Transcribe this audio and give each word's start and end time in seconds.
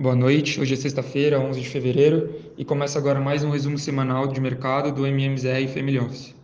Boa 0.00 0.14
noite, 0.14 0.60
hoje 0.60 0.74
é 0.74 0.76
sexta-feira, 0.76 1.40
11 1.40 1.60
de 1.60 1.68
fevereiro, 1.68 2.32
e 2.56 2.64
começa 2.64 2.96
agora 3.00 3.18
mais 3.18 3.42
um 3.42 3.50
resumo 3.50 3.76
semanal 3.76 4.28
de 4.28 4.40
mercado 4.40 4.94
do 4.94 5.04
MMZR 5.04 5.66
Family 5.74 5.98
Office. 5.98 6.36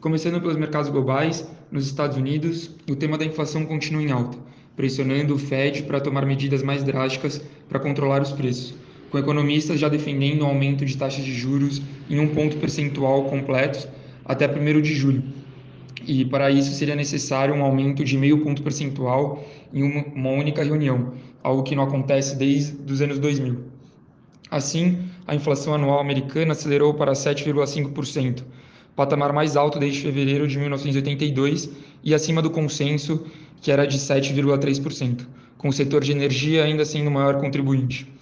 Começando 0.00 0.40
pelos 0.40 0.56
mercados 0.56 0.88
globais, 0.88 1.46
nos 1.70 1.84
Estados 1.84 2.16
Unidos, 2.16 2.74
o 2.90 2.96
tema 2.96 3.18
da 3.18 3.26
inflação 3.26 3.66
continua 3.66 4.02
em 4.02 4.10
alta, 4.10 4.38
pressionando 4.74 5.34
o 5.34 5.38
Fed 5.38 5.82
para 5.82 6.00
tomar 6.00 6.24
medidas 6.24 6.62
mais 6.62 6.82
drásticas 6.82 7.38
para 7.68 7.78
controlar 7.78 8.22
os 8.22 8.32
preços, 8.32 8.74
com 9.10 9.18
economistas 9.18 9.78
já 9.78 9.90
defendendo 9.90 10.40
o 10.40 10.46
aumento 10.46 10.82
de 10.82 10.96
taxas 10.96 11.22
de 11.22 11.34
juros 11.34 11.82
em 12.08 12.18
um 12.18 12.28
ponto 12.28 12.56
percentual 12.56 13.24
completo 13.24 13.86
até 14.24 14.48
1 14.48 14.80
de 14.80 14.94
julho. 14.94 15.22
E 16.06 16.24
para 16.24 16.50
isso 16.50 16.72
seria 16.72 16.94
necessário 16.94 17.54
um 17.54 17.62
aumento 17.62 18.02
de 18.02 18.16
meio 18.16 18.42
ponto 18.42 18.62
percentual 18.62 19.44
em 19.70 19.82
uma 19.82 20.30
única 20.30 20.62
reunião, 20.62 21.12
algo 21.46 21.62
que 21.62 21.76
não 21.76 21.84
acontece 21.84 22.34
desde 22.34 22.92
os 22.92 23.00
anos 23.00 23.20
2000. 23.20 23.56
Assim, 24.50 24.98
a 25.28 25.32
inflação 25.32 25.74
anual 25.74 26.00
americana 26.00 26.52
acelerou 26.52 26.92
para 26.94 27.12
7,5%, 27.12 28.42
patamar 28.96 29.32
mais 29.32 29.56
alto 29.56 29.78
desde 29.78 30.00
fevereiro 30.00 30.48
de 30.48 30.58
1982 30.58 31.70
e 32.02 32.12
acima 32.12 32.42
do 32.42 32.50
consenso, 32.50 33.24
que 33.60 33.70
era 33.70 33.86
de 33.86 33.96
7,3%, 33.96 35.24
com 35.56 35.68
o 35.68 35.72
setor 35.72 36.02
de 36.02 36.10
energia 36.10 36.64
ainda 36.64 36.84
sendo 36.84 37.10
o 37.10 37.12
maior 37.12 37.40
contribuinte. 37.40 38.12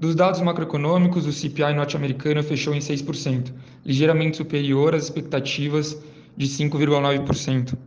Dos 0.00 0.16
dados 0.16 0.40
macroeconômicos, 0.40 1.26
o 1.26 1.32
CPI 1.32 1.74
norte-americano 1.74 2.42
fechou 2.42 2.74
em 2.74 2.80
6%, 2.80 3.52
ligeiramente 3.86 4.38
superior 4.38 4.92
às 4.96 5.04
expectativas 5.04 5.96
de 6.36 6.46
5,9%. 6.46 7.78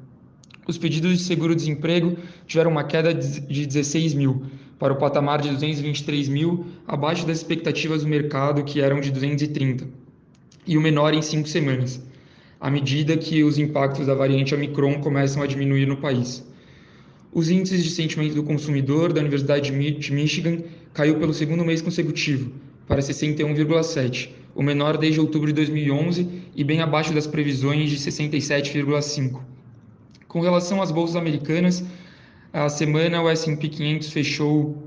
Os 0.66 0.78
pedidos 0.78 1.18
de 1.18 1.24
seguro-desemprego 1.24 2.18
tiveram 2.48 2.72
uma 2.72 2.86
queda 2.86 3.14
de 3.14 3.66
16 3.66 4.14
mil, 4.14 4.44
para 4.80 4.94
o 4.94 4.98
patamar 4.98 5.42
de 5.42 5.50
223 5.50 6.28
mil, 6.30 6.66
abaixo 6.88 7.26
das 7.26 7.38
expectativas 7.38 8.04
do 8.04 8.10
mercado, 8.10 8.64
que 8.64 8.82
eram 8.82 9.00
de 9.00 9.12
230, 9.12 9.88
e 10.66 10.78
o 10.78 10.82
menor 10.82 11.14
em 11.14 11.22
cinco 11.22 11.48
semanas, 11.48 12.02
à 12.60 12.70
medida 12.70 13.18
que 13.18 13.44
os 13.44 13.58
impactos 13.58 14.08
da 14.08 14.14
variante 14.14 14.56
Omicron 14.56 15.00
começam 15.02 15.44
a 15.44 15.48
diminuir 15.48 15.86
no 15.86 15.98
país. 15.98 16.46
Os 17.32 17.50
índices 17.50 17.84
de 17.84 17.90
sentimento 17.90 18.36
do 18.36 18.44
consumidor 18.44 19.12
da 19.12 19.20
Universidade 19.20 19.72
de 19.72 20.12
Michigan 20.14 20.60
caiu 20.94 21.16
pelo 21.16 21.34
segundo 21.34 21.66
mês 21.66 21.82
consecutivo, 21.82 22.52
para 22.88 23.02
61,7, 23.02 24.30
o 24.56 24.62
menor 24.62 24.98
desde 24.98 25.20
outubro 25.20 25.48
de 25.48 25.54
2011 25.54 26.30
e 26.56 26.64
bem 26.64 26.82
abaixo 26.82 27.14
das 27.14 27.26
previsões 27.26 27.90
de 27.90 27.98
67,5. 27.98 29.42
Com 30.28 30.42
relação 30.42 30.82
às 30.82 30.92
bolsas 30.92 31.16
americanas, 31.16 31.84
a 32.54 32.70
semana 32.70 33.20
o 33.20 33.28
S&P 33.28 33.68
500 33.68 34.10
fechou 34.12 34.78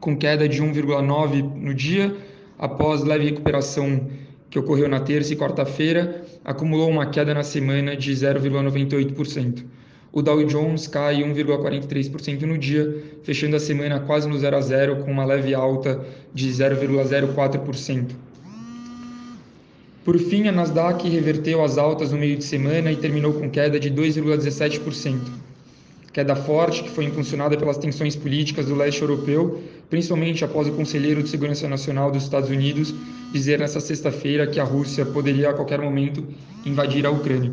com 0.00 0.16
queda 0.16 0.48
de 0.48 0.62
1,9 0.62 1.42
no 1.54 1.74
dia, 1.74 2.16
após 2.58 3.04
leve 3.04 3.26
recuperação 3.26 4.08
que 4.48 4.58
ocorreu 4.58 4.88
na 4.88 4.98
terça 4.98 5.34
e 5.34 5.36
quarta-feira, 5.36 6.24
acumulou 6.42 6.88
uma 6.88 7.04
queda 7.04 7.34
na 7.34 7.42
semana 7.42 7.94
de 7.94 8.10
0,98%. 8.12 9.62
O 10.10 10.22
Dow 10.22 10.42
Jones 10.44 10.86
cai 10.88 11.22
1,43% 11.22 12.40
no 12.42 12.56
dia, 12.56 13.04
fechando 13.22 13.56
a 13.56 13.60
semana 13.60 14.00
quase 14.00 14.26
no 14.26 14.36
0 14.38 14.56
a 14.56 14.60
0 14.60 14.96
com 15.04 15.12
uma 15.12 15.24
leve 15.24 15.54
alta 15.54 16.04
de 16.34 16.48
0,04%. 16.48 18.06
Por 20.02 20.18
fim, 20.18 20.48
a 20.48 20.52
Nasdaq 20.52 21.06
reverteu 21.08 21.62
as 21.62 21.76
altas 21.76 22.10
no 22.10 22.18
meio 22.18 22.38
de 22.38 22.44
semana 22.44 22.90
e 22.90 22.96
terminou 22.96 23.34
com 23.34 23.50
queda 23.50 23.78
de 23.78 23.90
2,17%. 23.90 25.49
Queda 26.12 26.34
forte 26.34 26.82
que 26.82 26.90
foi 26.90 27.04
impulsionada 27.04 27.56
pelas 27.56 27.78
tensões 27.78 28.16
políticas 28.16 28.66
do 28.66 28.74
leste 28.74 29.00
europeu, 29.00 29.62
principalmente 29.88 30.44
após 30.44 30.66
o 30.66 30.72
conselheiro 30.72 31.22
de 31.22 31.28
Segurança 31.28 31.68
Nacional 31.68 32.10
dos 32.10 32.24
Estados 32.24 32.50
Unidos 32.50 32.92
dizer 33.32 33.60
nesta 33.60 33.78
sexta-feira 33.78 34.44
que 34.46 34.58
a 34.58 34.64
Rússia 34.64 35.06
poderia 35.06 35.50
a 35.50 35.54
qualquer 35.54 35.80
momento 35.80 36.26
invadir 36.66 37.06
a 37.06 37.10
Ucrânia. 37.10 37.52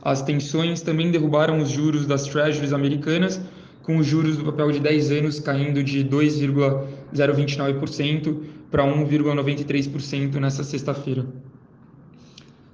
As 0.00 0.22
tensões 0.22 0.80
também 0.80 1.10
derrubaram 1.10 1.58
os 1.58 1.70
juros 1.70 2.06
das 2.06 2.24
treasuries 2.24 2.72
americanas, 2.72 3.40
com 3.82 3.96
os 3.96 4.06
juros 4.06 4.36
do 4.36 4.44
papel 4.44 4.70
de 4.70 4.78
10 4.78 5.10
anos 5.10 5.40
caindo 5.40 5.82
de 5.82 6.04
2,029% 6.04 8.36
para 8.70 8.84
1,93% 8.84 10.36
nesta 10.36 10.62
sexta-feira. 10.62 11.26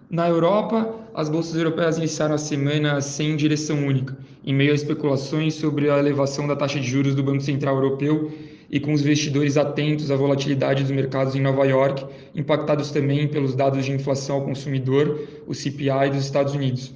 Na 0.09 0.28
Europa, 0.28 1.00
as 1.12 1.28
bolsas 1.28 1.56
europeias 1.56 1.99
iniciaram 1.99 2.37
a 2.37 2.39
semana 2.39 3.00
sem 3.00 3.34
direção 3.34 3.84
única, 3.84 4.17
em 4.44 4.55
meio 4.55 4.71
a 4.71 4.75
especulações 4.75 5.55
sobre 5.55 5.91
a 5.91 5.99
elevação 5.99 6.47
da 6.47 6.55
taxa 6.55 6.78
de 6.78 6.87
juros 6.87 7.17
do 7.17 7.25
Banco 7.25 7.41
Central 7.41 7.75
Europeu 7.75 8.31
e 8.71 8.78
com 8.78 8.93
os 8.93 9.00
investidores 9.00 9.56
atentos 9.56 10.12
à 10.12 10.16
volatilidade 10.16 10.84
dos 10.84 10.93
mercados 10.93 11.34
em 11.34 11.41
Nova 11.41 11.65
York, 11.65 12.06
impactados 12.37 12.93
também 12.93 13.27
pelos 13.27 13.56
dados 13.56 13.84
de 13.84 13.91
inflação 13.91 14.37
ao 14.37 14.43
consumidor, 14.43 15.27
o 15.45 15.53
CPI 15.53 16.11
dos 16.12 16.25
Estados 16.25 16.55
Unidos. 16.55 16.95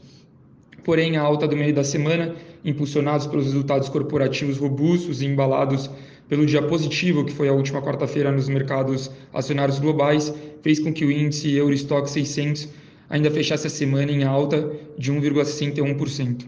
Porém, 0.84 1.16
a 1.16 1.22
alta 1.22 1.48
do 1.48 1.56
meio 1.56 1.74
da 1.74 1.82
semana, 1.82 2.36
impulsionados 2.64 3.26
pelos 3.26 3.46
resultados 3.46 3.88
corporativos 3.88 4.56
robustos 4.56 5.20
e 5.20 5.26
embalados 5.26 5.90
pelo 6.28 6.46
dia 6.46 6.62
positivo, 6.62 7.24
que 7.24 7.32
foi 7.32 7.48
a 7.48 7.52
última 7.52 7.82
quarta-feira 7.82 8.30
nos 8.30 8.48
mercados 8.48 9.10
acionários 9.34 9.80
globais, 9.80 10.32
fez 10.62 10.78
com 10.78 10.92
que 10.92 11.04
o 11.04 11.10
índice 11.10 11.52
Eurostock 11.56 12.08
600 12.08 12.68
ainda 13.10 13.30
fechasse 13.30 13.66
a 13.66 13.70
semana 13.70 14.12
em 14.12 14.22
alta 14.22 14.70
de 14.96 15.12
1,61%. 15.12 16.46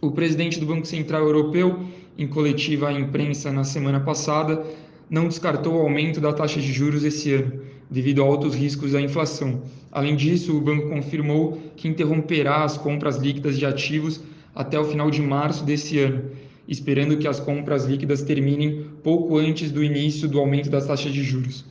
O 0.00 0.10
presidente 0.10 0.58
do 0.58 0.66
Banco 0.66 0.86
Central 0.86 1.22
Europeu, 1.22 1.78
em 2.18 2.26
coletiva 2.26 2.88
à 2.88 2.92
imprensa 2.92 3.52
na 3.52 3.62
semana 3.62 4.00
passada, 4.00 4.64
não 5.08 5.28
descartou 5.28 5.74
o 5.74 5.80
aumento 5.80 6.20
da 6.20 6.32
taxa 6.32 6.60
de 6.60 6.72
juros 6.72 7.04
esse 7.04 7.32
ano, 7.32 7.60
devido 7.88 8.22
a 8.22 8.26
altos 8.26 8.54
riscos 8.54 8.92
da 8.92 9.00
inflação. 9.00 9.62
Além 9.92 10.16
disso, 10.16 10.56
o 10.56 10.60
banco 10.60 10.88
confirmou 10.88 11.60
que 11.76 11.88
interromperá 11.88 12.64
as 12.64 12.76
compras 12.76 13.16
líquidas 13.16 13.58
de 13.58 13.64
ativos 13.64 14.20
até 14.54 14.78
o 14.78 14.84
final 14.84 15.10
de 15.10 15.22
março 15.22 15.64
desse 15.64 15.98
ano, 15.98 16.30
esperando 16.66 17.16
que 17.16 17.28
as 17.28 17.40
compras 17.40 17.84
líquidas 17.84 18.22
terminem 18.22 18.86
pouco 19.02 19.36
antes 19.36 19.70
do 19.70 19.82
início 19.82 20.28
do 20.28 20.38
aumento 20.38 20.70
das 20.70 20.86
taxas 20.86 21.12
de 21.12 21.22
juros. 21.22 21.64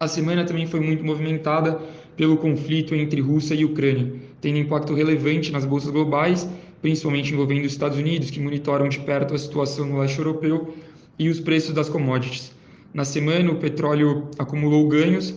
A 0.00 0.06
semana 0.06 0.44
também 0.44 0.66
foi 0.66 0.78
muito 0.78 1.04
movimentada 1.04 1.80
pelo 2.16 2.36
conflito 2.36 2.94
entre 2.94 3.20
Rússia 3.20 3.54
e 3.54 3.64
Ucrânia, 3.64 4.12
tendo 4.40 4.58
impacto 4.58 4.94
relevante 4.94 5.50
nas 5.50 5.64
bolsas 5.64 5.90
globais, 5.90 6.48
principalmente 6.80 7.32
envolvendo 7.32 7.64
os 7.64 7.72
Estados 7.72 7.98
Unidos, 7.98 8.30
que 8.30 8.38
monitoram 8.38 8.88
de 8.88 9.00
perto 9.00 9.34
a 9.34 9.38
situação 9.38 9.86
no 9.86 9.98
leste 9.98 10.18
europeu 10.18 10.74
e 11.18 11.28
os 11.28 11.40
preços 11.40 11.74
das 11.74 11.88
commodities. 11.88 12.52
Na 12.94 13.04
semana, 13.04 13.50
o 13.50 13.56
petróleo 13.56 14.28
acumulou 14.38 14.86
ganhos, 14.86 15.34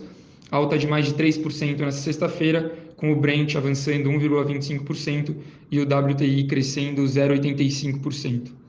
alta 0.50 0.78
de 0.78 0.86
mais 0.86 1.06
de 1.06 1.14
3% 1.14 1.80
nessa 1.80 1.98
sexta-feira, 1.98 2.72
com 2.96 3.10
o 3.10 3.16
Brent 3.16 3.56
avançando 3.56 4.08
1,25% 4.10 5.34
e 5.72 5.80
o 5.80 5.82
WTI 5.82 6.44
crescendo 6.44 7.02
0,85%. 7.02 8.61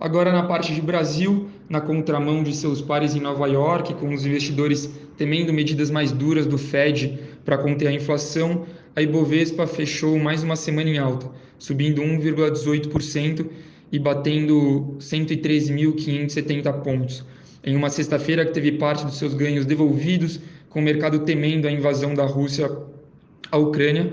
Agora, 0.00 0.32
na 0.32 0.44
parte 0.44 0.74
de 0.74 0.80
Brasil, 0.80 1.50
na 1.68 1.78
contramão 1.78 2.42
de 2.42 2.56
seus 2.56 2.80
pares 2.80 3.14
em 3.14 3.20
Nova 3.20 3.46
York, 3.46 3.92
com 3.94 4.14
os 4.14 4.24
investidores 4.24 4.88
temendo 5.18 5.52
medidas 5.52 5.90
mais 5.90 6.10
duras 6.10 6.46
do 6.46 6.56
Fed 6.56 7.20
para 7.44 7.58
conter 7.58 7.86
a 7.88 7.92
inflação, 7.92 8.64
a 8.96 9.02
Ibovespa 9.02 9.66
fechou 9.66 10.18
mais 10.18 10.42
uma 10.42 10.56
semana 10.56 10.88
em 10.88 10.96
alta, 10.96 11.30
subindo 11.58 12.00
1,18% 12.00 13.46
e 13.92 13.98
batendo 13.98 14.96
113.570 14.98 16.72
pontos, 16.82 17.22
em 17.62 17.76
uma 17.76 17.90
sexta-feira 17.90 18.46
que 18.46 18.52
teve 18.52 18.72
parte 18.72 19.04
dos 19.04 19.18
seus 19.18 19.34
ganhos 19.34 19.66
devolvidos, 19.66 20.40
com 20.70 20.80
o 20.80 20.82
mercado 20.82 21.18
temendo 21.26 21.68
a 21.68 21.70
invasão 21.70 22.14
da 22.14 22.24
Rússia 22.24 22.70
à 23.52 23.58
Ucrânia. 23.58 24.10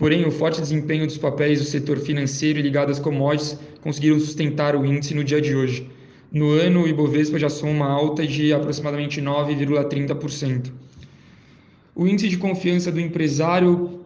Porém, 0.00 0.26
o 0.26 0.30
forte 0.30 0.62
desempenho 0.62 1.06
dos 1.06 1.18
papéis 1.18 1.58
do 1.58 1.66
setor 1.66 1.98
financeiro 1.98 2.58
e 2.58 2.62
ligado 2.62 2.90
às 2.90 2.98
commodities 2.98 3.58
conseguiram 3.82 4.18
sustentar 4.18 4.74
o 4.74 4.86
índice 4.86 5.14
no 5.14 5.22
dia 5.22 5.42
de 5.42 5.54
hoje. 5.54 5.86
No 6.32 6.52
ano, 6.52 6.84
o 6.84 6.88
Ibovespa 6.88 7.38
já 7.38 7.50
soma 7.50 7.72
uma 7.72 7.90
alta 7.90 8.26
de 8.26 8.50
aproximadamente 8.50 9.20
9,30%. 9.20 10.72
O 11.94 12.06
índice 12.06 12.28
de 12.30 12.38
confiança 12.38 12.90
do 12.90 12.98
empresário 12.98 14.00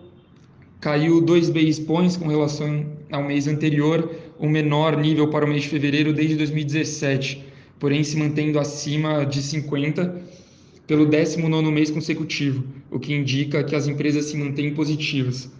caiu 0.80 1.20
2 1.20 1.50
base 1.50 1.82
points 1.82 2.16
com 2.16 2.26
relação 2.26 2.84
ao 3.12 3.22
mês 3.22 3.46
anterior, 3.46 4.10
o 4.36 4.48
menor 4.48 4.96
nível 4.96 5.28
para 5.28 5.44
o 5.44 5.48
mês 5.48 5.62
de 5.62 5.68
fevereiro 5.68 6.12
desde 6.12 6.34
2017 6.34 7.54
porém 7.78 8.02
se 8.02 8.16
mantendo 8.16 8.58
acima 8.58 9.24
de 9.26 9.42
50 9.42 10.22
pelo 10.86 11.06
19 11.06 11.70
mês 11.70 11.90
consecutivo, 11.90 12.64
o 12.90 12.98
que 12.98 13.14
indica 13.14 13.62
que 13.62 13.76
as 13.76 13.86
empresas 13.86 14.24
se 14.24 14.36
mantêm 14.36 14.74
positivas. 14.74 15.50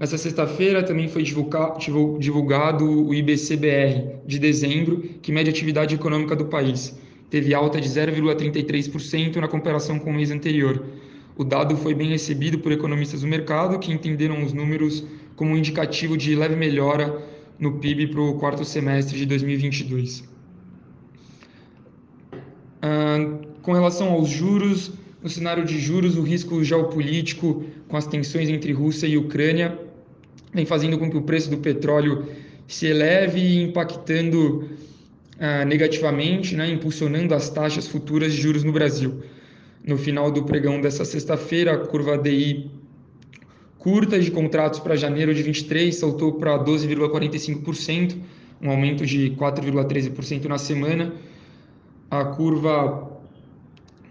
Nessa 0.00 0.16
sexta-feira 0.16 0.82
também 0.82 1.08
foi 1.08 1.22
divulgado 1.22 2.86
o 3.06 3.12
IBCBR 3.12 4.22
de 4.26 4.38
dezembro, 4.38 5.02
que 5.20 5.30
mede 5.30 5.50
a 5.50 5.52
atividade 5.52 5.94
econômica 5.94 6.34
do 6.34 6.46
país. 6.46 6.98
Teve 7.28 7.52
alta 7.52 7.78
de 7.78 7.86
0,33% 7.86 9.36
na 9.36 9.46
comparação 9.46 9.98
com 9.98 10.08
o 10.08 10.14
mês 10.14 10.30
anterior. 10.30 10.82
O 11.36 11.44
dado 11.44 11.76
foi 11.76 11.92
bem 11.92 12.08
recebido 12.08 12.60
por 12.60 12.72
economistas 12.72 13.20
do 13.20 13.26
mercado, 13.26 13.78
que 13.78 13.92
entenderam 13.92 14.42
os 14.42 14.54
números 14.54 15.04
como 15.36 15.50
um 15.50 15.56
indicativo 15.58 16.16
de 16.16 16.34
leve 16.34 16.56
melhora 16.56 17.22
no 17.58 17.72
PIB 17.72 18.06
para 18.06 18.22
o 18.22 18.38
quarto 18.38 18.64
semestre 18.64 19.18
de 19.18 19.26
2022. 19.26 20.24
Ah, 22.80 23.18
com 23.60 23.74
relação 23.74 24.08
aos 24.08 24.30
juros, 24.30 24.92
no 25.22 25.28
cenário 25.28 25.62
de 25.62 25.78
juros, 25.78 26.16
o 26.16 26.22
risco 26.22 26.64
geopolítico 26.64 27.64
com 27.86 27.98
as 27.98 28.06
tensões 28.06 28.48
entre 28.48 28.72
Rússia 28.72 29.06
e 29.06 29.18
Ucrânia 29.18 29.89
vem 30.52 30.66
fazendo 30.66 30.98
com 30.98 31.10
que 31.10 31.16
o 31.16 31.22
preço 31.22 31.50
do 31.50 31.58
petróleo 31.58 32.26
se 32.66 32.86
eleve 32.86 33.62
impactando 33.62 34.68
ah, 35.38 35.64
negativamente, 35.64 36.54
né, 36.54 36.70
impulsionando 36.70 37.34
as 37.34 37.48
taxas 37.48 37.88
futuras 37.88 38.32
de 38.32 38.40
juros 38.40 38.62
no 38.62 38.72
Brasil. 38.72 39.22
No 39.84 39.96
final 39.96 40.30
do 40.30 40.44
pregão 40.44 40.80
dessa 40.80 41.04
sexta-feira, 41.04 41.72
a 41.72 41.78
curva 41.78 42.18
DI 42.18 42.70
curta 43.78 44.20
de 44.20 44.30
contratos 44.30 44.78
para 44.78 44.94
janeiro 44.94 45.34
de 45.34 45.42
23 45.42 45.96
saltou 45.96 46.34
para 46.34 46.62
12,45%, 46.62 48.16
um 48.60 48.70
aumento 48.70 49.06
de 49.06 49.30
4,13% 49.30 50.44
na 50.44 50.58
semana. 50.58 51.14
A 52.10 52.24
curva 52.24 53.09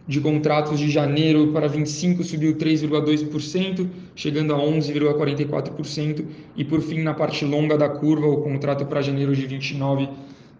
de 0.10 0.20
contratos 0.20 0.80
de 0.80 0.90
janeiro 0.90 1.52
para 1.54 1.68
25 1.68 2.24
subiu 2.24 2.56
3,2%, 2.56 3.88
chegando 4.16 4.56
a 4.56 4.58
11,44%, 4.58 6.26
e 6.58 6.66
por 6.66 6.82
fim, 6.82 7.04
na 7.04 7.14
parte 7.14 7.46
longa 7.46 7.78
da 7.78 7.88
curva, 7.88 8.26
o 8.26 8.42
contrato 8.42 8.88
para 8.88 9.04
janeiro 9.04 9.36
de 9.36 9.46
29 9.46 10.10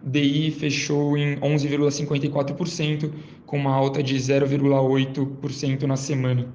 DI 0.04 0.52
fechou 0.52 1.18
em 1.18 1.34
11,54%, 1.38 3.10
com 3.44 3.56
uma 3.56 3.74
alta 3.74 4.00
de 4.00 4.14
0,8% 4.14 5.82
na 5.82 5.96
semana. 5.96 6.46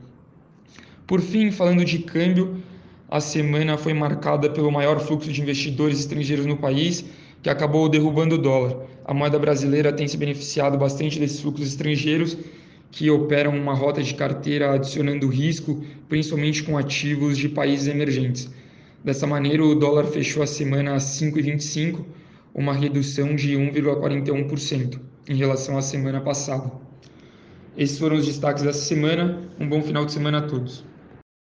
Por 1.06 1.20
fim, 1.20 1.52
falando 1.52 1.84
de 1.84 2.00
câmbio, 2.00 2.64
a 3.10 3.20
semana 3.20 3.78
foi 3.78 3.94
marcada 3.94 4.50
pelo 4.50 4.72
maior 4.72 5.02
fluxo 5.02 5.34
de 5.34 5.42
investidores 5.42 6.00
estrangeiros 6.00 6.46
no 6.46 6.56
país, 6.56 7.04
que 7.44 7.50
acabou 7.50 7.90
derrubando 7.90 8.36
o 8.36 8.38
dólar. 8.38 8.88
A 9.04 9.14
moeda 9.14 9.38
brasileira 9.38 9.92
tem 9.92 10.08
se 10.08 10.16
beneficiado 10.16 10.78
bastante 10.78 11.20
desses 11.20 11.42
fluxos 11.42 11.68
estrangeiros 11.68 12.38
que 12.96 13.10
operam 13.10 13.52
uma 13.58 13.74
rota 13.74 14.02
de 14.02 14.14
carteira 14.14 14.72
adicionando 14.72 15.28
risco, 15.28 15.84
principalmente 16.08 16.64
com 16.64 16.78
ativos 16.78 17.38
de 17.38 17.50
países 17.50 17.88
emergentes. 17.88 18.50
Dessa 19.04 19.28
maneira, 19.28 19.66
o 19.66 19.76
dólar 19.76 20.06
fechou 20.06 20.42
a 20.42 20.48
semana 20.48 20.94
a 20.94 20.98
5,25, 20.98 22.06
uma 22.54 22.74
redução 22.74 23.36
de 23.36 23.58
1,41% 23.58 24.98
em 25.28 25.36
relação 25.36 25.78
à 25.78 25.82
semana 25.82 26.22
passada. 26.22 26.72
Esses 27.78 28.00
foram 28.00 28.16
os 28.16 28.26
destaques 28.26 28.64
dessa 28.64 28.86
semana. 28.86 29.42
Um 29.60 29.68
bom 29.68 29.82
final 29.82 30.06
de 30.06 30.14
semana 30.14 30.38
a 30.38 30.44
todos. 30.44 30.86